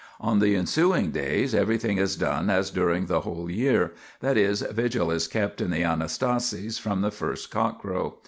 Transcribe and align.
On 0.19 0.39
the 0.39 0.55
ensuing 0.55 1.11
days 1.11 1.53
everything 1.53 1.99
is 1.99 2.15
done 2.15 2.49
as 2.49 2.71
during 2.71 3.05
the 3.05 3.19
whole 3.21 3.51
year, 3.51 3.91
that 4.19 4.35
is, 4.35 4.61
vigil 4.63 5.11
is 5.11 5.27
kept 5.27 5.61
in 5.61 5.69
the 5.69 5.83
Anastasis 5.83 6.79
from 6.79 7.01
the 7.01 7.11
first 7.11 7.51
cockcrow. 7.51 8.13